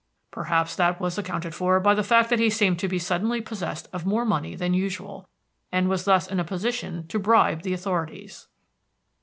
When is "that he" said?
2.31-2.49